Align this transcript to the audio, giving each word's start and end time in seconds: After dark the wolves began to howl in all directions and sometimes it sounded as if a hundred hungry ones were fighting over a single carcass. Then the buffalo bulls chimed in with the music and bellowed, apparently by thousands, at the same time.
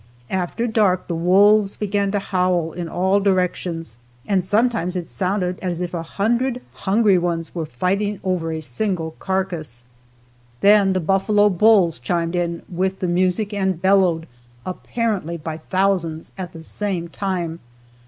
After 0.31 0.65
dark 0.65 1.07
the 1.07 1.13
wolves 1.13 1.75
began 1.75 2.09
to 2.09 2.17
howl 2.17 2.71
in 2.71 2.89
all 2.89 3.19
directions 3.19 3.97
and 4.25 4.43
sometimes 4.43 4.95
it 4.95 5.11
sounded 5.11 5.59
as 5.59 5.79
if 5.79 5.93
a 5.93 6.01
hundred 6.01 6.59
hungry 6.73 7.19
ones 7.19 7.53
were 7.53 7.67
fighting 7.67 8.19
over 8.23 8.51
a 8.51 8.61
single 8.61 9.11
carcass. 9.19 9.83
Then 10.61 10.93
the 10.93 10.99
buffalo 11.01 11.49
bulls 11.49 11.99
chimed 11.99 12.35
in 12.35 12.63
with 12.67 12.97
the 12.99 13.07
music 13.07 13.53
and 13.53 13.79
bellowed, 13.79 14.25
apparently 14.65 15.37
by 15.37 15.57
thousands, 15.57 16.31
at 16.35 16.51
the 16.51 16.63
same 16.63 17.07
time. 17.07 17.59